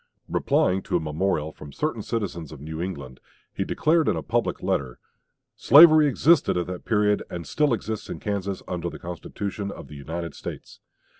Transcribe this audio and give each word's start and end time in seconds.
Replying 0.29 0.81
to 0.81 0.97
a 0.97 0.99
memorial 0.99 1.51
from 1.51 1.71
certain 1.71 2.01
citizens 2.01 2.51
of 2.51 2.59
New 2.59 2.81
England, 2.81 3.19
he 3.53 3.63
declared 3.63 4.07
in 4.09 4.15
a 4.15 4.23
public 4.23 4.63
letter, 4.63 4.97
"Slavery 5.55 6.07
existed 6.07 6.57
at 6.57 6.65
that 6.65 6.85
period, 6.85 7.21
and 7.29 7.45
still 7.45 7.71
exists 7.71 8.09
in 8.09 8.19
Kansas, 8.19 8.63
under 8.67 8.89
the 8.89 8.97
Constitution 8.97 9.69
of 9.69 9.89
the 9.89 9.95
United 9.95 10.33
States. 10.33 10.79